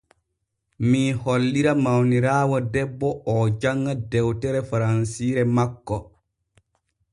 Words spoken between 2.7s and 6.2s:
debbo oo janŋa dewtere faransiire makko.